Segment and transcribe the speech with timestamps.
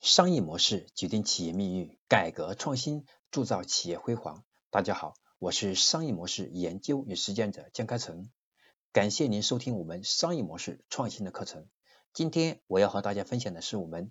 [0.00, 4.44] 商业模式决定企业命运，改革创新铸造企业辉煌。
[4.70, 8.30] 大家好，我是商业模式研究与实践者江开成，
[8.94, 11.66] 感谢您收听我们商业模式创新的课程。
[12.14, 14.10] 今天我要和大家分享的是我们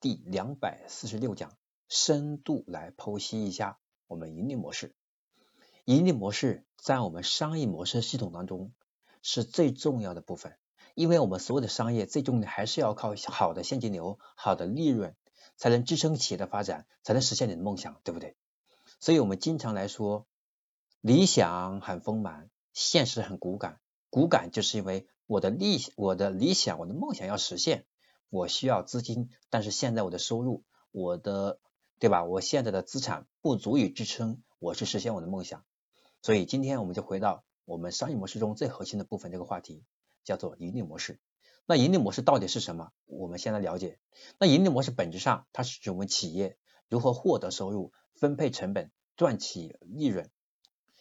[0.00, 1.56] 第两百四十六讲，
[1.88, 3.78] 深度来剖析一下
[4.08, 4.96] 我们盈利模式。
[5.84, 8.72] 盈利模式在我们商业模式系统当中
[9.22, 10.58] 是最重要的部分，
[10.96, 15.14] 因为我们所有的商业最终还是要靠好的现金流、好的利润。
[15.58, 18.36] 才能支撑企业的发展，才能实现你的梦想，对不对？
[19.00, 20.26] 所以，我们经常来说，
[21.02, 23.80] 理想很丰满，现实很骨感。
[24.08, 27.84] 骨感就是因为我的理我的理想，我的梦想要实现，
[28.30, 31.60] 我需要资金，但是现在我的收入，我的
[31.98, 32.24] 对吧？
[32.24, 35.64] 我现在的资产不足以支撑我去实现我的梦想。
[36.22, 39.84] 所以，今天我们就回到我们商业模式中最核心的部分，这个话题
[40.24, 41.20] 叫做盈利模式。
[41.66, 42.92] 那盈利模式到底是什么？
[43.06, 43.98] 我们先来了解。
[44.38, 46.56] 那盈利模式本质上，它是指我们企业
[46.88, 50.30] 如何获得收入、分配成本、赚取利润。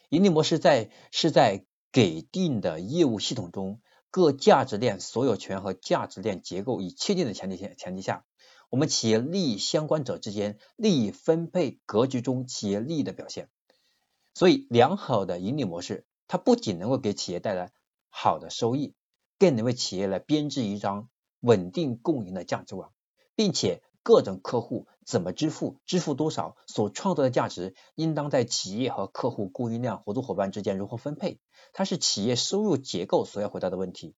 [0.10, 8.26] 盈利模式在是在给定的业务系统中，各价值链所有权和价值链结构已确定的前提下前提下，
[8.70, 13.50] 我们企业利益相关者之间利益分配格局中企业利益的表现。
[14.34, 17.72] 所以，良好的盈利模式，它不仅能够给企业带来
[18.10, 18.94] 好的收益。
[19.40, 22.92] 更能为企业来编织一张稳定共赢的价值网，
[23.36, 31.40] 并且各种客户怎么支付、支付多少、所创造的价值，应当在企业和客户、供应链、合作伙伴之间如何分配，
[31.74, 34.16] 它是企业收入结构所要回答的问题。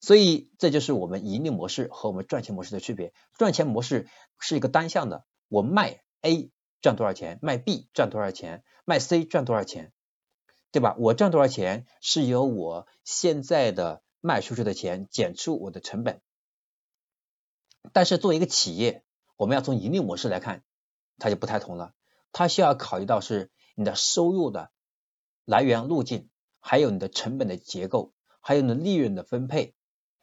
[0.00, 3.14] 所以，这就是我们盈利模式和我们赚钱模式的区别。
[3.38, 6.50] 赚钱模式是一个单向的，我卖 A
[6.80, 9.92] 赚多少钱，卖 B 赚多少钱，卖 C 赚多少钱，
[10.70, 10.96] 对吧？
[10.98, 14.01] 我赚多少钱是由我现在的。
[14.24, 16.22] 卖出去的钱减除我的成本，
[17.92, 19.02] 但是作为一个企业，
[19.36, 20.62] 我们要从盈利模式来看，
[21.18, 21.92] 它就不太同了。
[22.30, 24.70] 它需要考虑到是你的收入的
[25.44, 26.30] 来源路径，
[26.60, 29.74] 还有你的成本的结构，还有你的利润的分配。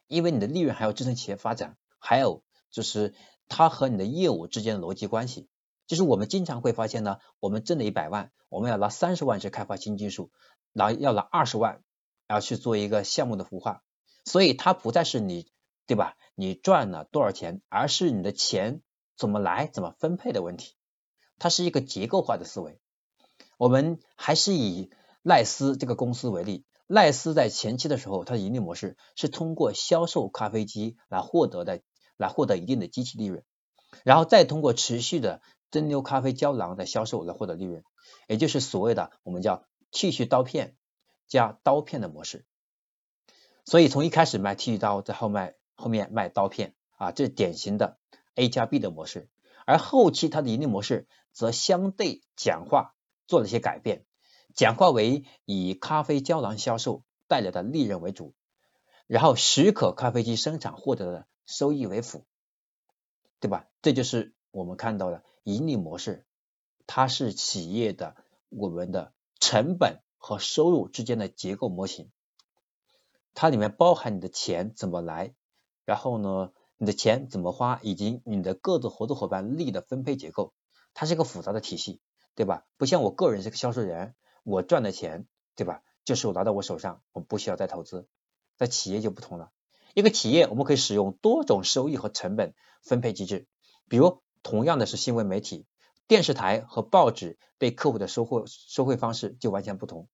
[0.06, 3.14] 因为你的利润还要支撑企业发展，还有就是
[3.48, 5.46] 它和你的业务之间的逻辑关系。
[5.86, 10.32] 就是我们经常会发现呢，我们挣了一百万，我们要拿三十万去开发新技术，
[10.72, 11.84] 拿要拿二十万
[12.28, 13.84] 要去做一个项目的孵化。
[14.24, 15.46] 所以它不再是你
[15.86, 16.16] 对吧？
[16.34, 18.82] 你赚了多少钱，而是你的钱
[19.16, 20.74] 怎么来、怎么分配的问题。
[21.38, 22.80] 它是一个结构化的思维。
[23.58, 24.90] 我们还是以
[25.22, 31.82] 赖斯这个公司为例，赖斯在前期的时候，它的盈利模式是通过销售咖啡机来获得的，
[32.16, 33.42] 来获得一定的机器利润，
[34.04, 37.84] 然后再通过持续的蒸馏咖啡胶囊的销售来获得利润，
[38.28, 40.76] 也就是所谓的我们叫剃须刀片
[41.26, 42.46] 加刀片的模式。
[43.70, 47.98] 所以从一开始卖剃须刀，在后卖后面卖刀片啊，这是典型的
[48.34, 49.28] A 加 B 的模式。
[49.64, 52.96] 而后期它的盈利模式则相对简化，
[53.28, 54.04] 做了一些改变，
[54.56, 58.34] 简化为以咖啡胶囊销售带来的利润为主，
[59.06, 62.24] 然后许可咖啡机生产获得的收益为辅，
[63.38, 63.68] 对吧？
[63.82, 66.26] 这就是我们看到的盈利模式，
[66.88, 68.16] 它是企业的
[68.48, 72.10] 我们的成本和收入之间的结构模型。
[73.34, 75.34] 它里面包含你的钱怎么来，
[75.84, 80.52] 然后呢，你的钱怎么花，以及你的各自合作伙伴利益的分配结构，
[80.94, 82.00] 它是一个复杂的体系，
[82.34, 82.66] 对吧？
[82.76, 85.26] 不像我个人是个销售人，我赚的钱，
[85.56, 85.82] 对吧？
[86.04, 88.08] 就是我拿到我手上，我不需要再投资。
[88.56, 89.52] 在企业就不同了，
[89.94, 93.46] 一个企业我们可以使用多种收益和成本分配机制，
[93.88, 95.66] 比如同样的是新闻媒体，
[96.06, 100.08] 电视台和报纸对客户的收获收汇方式就完全不同，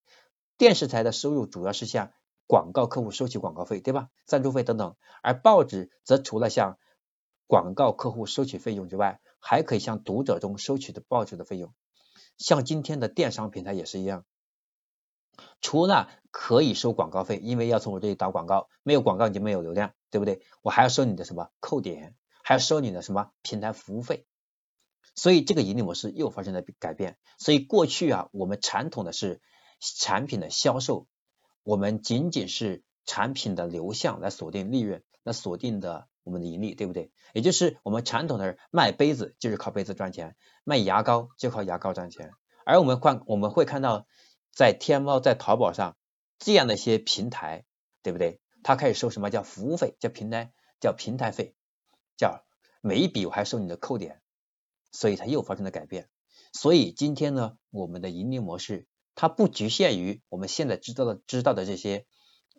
[0.59, 2.12] 电视台的收入主要是向
[2.46, 4.08] 广告客户收取广告费，对吧？
[4.24, 6.78] 赞助费等等，而报纸则除了向
[7.46, 11.74] 广告客户收取费用之外，还可以向读者中收取的报纸的费用。
[12.38, 14.24] 像今天的电商平台也是一样，
[15.60, 20.42] 除了可以收广告费，因为要从我这里打广告，没有广告你就没有流量，对不对？
[20.62, 24.26] 我还要收你的什么扣点，还要收你的什么平台服务费。
[25.14, 27.16] 所以这个盈利模式又发生了改变。
[27.38, 29.40] 所以过去啊，我们传统的是
[29.81, 31.08] 产品的销售。
[31.66, 37.10] 我们仅仅是产品的流向来锁定利润，来锁定的我们的盈利，对不对？
[37.34, 42.30] 也就是我们传统的卖杯子就是靠杯子赚钱，卖牙膏就靠牙膏赚钱。
[42.64, 44.06] 而我们看我们会看到，
[44.52, 45.96] 在天猫、在淘宝上
[46.38, 47.64] 这样的一些平台，
[48.00, 48.38] 对不对？
[48.62, 51.56] 它开始收什么叫服务费，叫平台叫平台费，
[52.16, 52.44] 叫
[52.80, 54.22] 每一笔我还收你的扣点，
[54.92, 56.08] 所以它又发生了改变。
[56.52, 58.86] 所以今天呢，我们的盈利模式。
[59.16, 62.06] 它不局限于我们现在知道的知道的这些，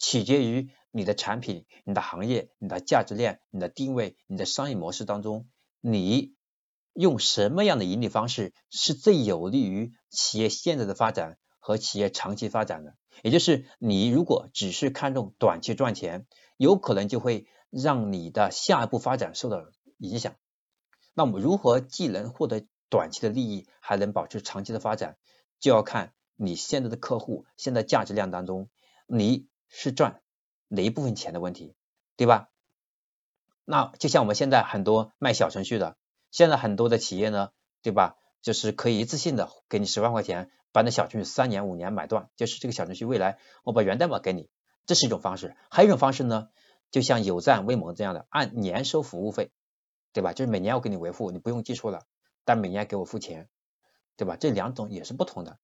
[0.02, 5.48] 取决于你的产品、你的行业、你的价值链、你的定位、你的商业模式当中，
[5.80, 6.34] 你
[6.94, 12.96] 用什么样的盈利方式是最有利于企业现在的发展和企业长期发展的。
[13.24, 16.28] 也就是你如果只是看重短期赚钱，
[16.58, 19.64] 有可能就会让你的下一步发展受到
[20.00, 20.36] 影响。
[21.14, 25.18] 那我们如何既能获得短期的利益，还能保持长期的发展，
[25.60, 28.70] 就要看你现在的客户现在价值链当中，
[29.06, 30.22] 你是赚
[30.70, 31.76] 哪一部分钱的问题，
[32.16, 32.50] 对吧？
[33.66, 35.98] 那就像我们现在很多卖小程序的，
[36.32, 37.52] 现在很多的企业呢，
[37.82, 38.16] 对吧？
[38.42, 44.50] 就是可以一次性的给你十万块钱，把那小程序三年五年买断，就是这个小程序未来我把源代码给你，
[44.86, 45.58] 这是一种方式。
[45.70, 46.50] 还有一种方式呢，
[46.92, 49.52] 就像有赞、微盟这样的，按年收服务费，
[50.14, 50.32] 对吧？
[50.34, 52.06] 就是每年我给你维护，你不用技术了。
[52.46, 53.50] 但每年给我付钱，
[54.16, 54.38] 对吧？
[54.40, 55.60] 这两种也是不同的。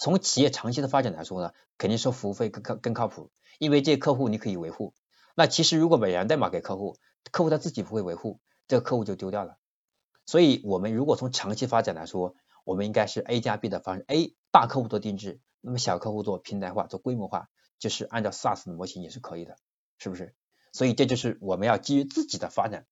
[0.00, 4.94] 从企业长期的发展来说呢，肯定收服务费更靠更靠谱，因为这些客户你可以维护。
[5.34, 6.96] 那其实如果把源代码给客户，
[7.30, 9.58] 客户他自己不会维护，这个客户就丢掉了。
[10.24, 19.58] 所以我们如果从长期发展来说，我们应该是 A 加 B 的方式，A 大客户做定制，那么小客户做平台化、做规模化，就是按照 SaaS 的模型也是可以的，
[19.98, 20.34] 是不是？
[20.72, 22.86] 所以这就是我们要基于自己的发展，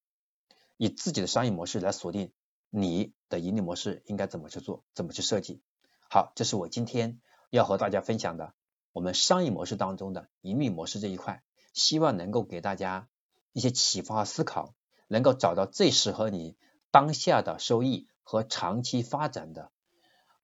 [0.77, 2.33] 以自己的商业模式来锁定。
[2.71, 5.63] 你的盈利模式应该怎么去做，怎么去设计？
[6.11, 7.21] 好，这是我今天
[7.51, 8.55] 要和大家分享的
[8.93, 11.43] 我们商业模式当中的盈利模式这一块，
[11.75, 13.09] 希望能够给大家
[13.53, 14.75] 一些启发和思考，
[15.07, 16.57] 能够找到最适合你
[16.91, 19.71] 当下的收益和长期发展的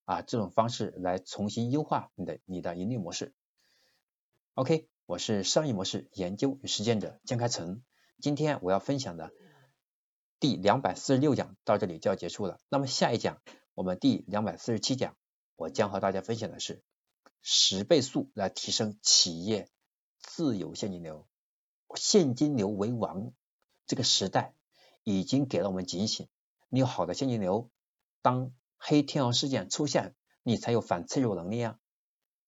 [0.05, 3.33] 啊这种方式来重新优化你的你的盈利模式。
[4.53, 7.83] OK，我是商业模式研究与实践者江开成，
[8.21, 9.33] 今天我要分享的。
[10.41, 12.61] 第两百四十六讲到这里就要结束了。
[12.69, 13.41] 那么下一讲，
[13.73, 15.17] 我们第两百四十七讲，
[15.57, 16.83] 我将和大家分享的是
[17.43, 19.69] 十倍速来提升企业
[20.19, 21.27] 自由现金流，
[21.95, 23.33] 现金流为王。
[23.87, 24.55] 这个时代
[25.03, 26.29] 已经给了我们警醒，
[26.69, 27.71] 你有好的现金流，
[28.23, 31.79] 当黑天鹅事件出现，你才有反脆弱能力啊，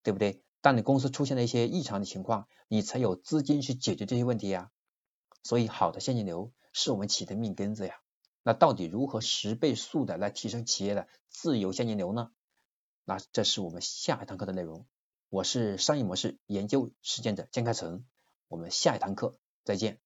[0.03, 0.43] 对不对？
[0.61, 4.71] 当你公司出现了一些异常的情况，你才有资金去解决这些问题呀。
[5.43, 6.53] 所以，好的现金流。
[6.79, 8.03] 是我们企业的命根子呀。
[8.43, 12.31] 那到底如何十倍速的来提升企业的自由现金流呢？
[13.09, 14.85] 那这是我们下一堂课的内容。
[15.29, 18.05] 我是商业模式研究实践者江开成，
[18.49, 20.01] 我们下一堂课再见。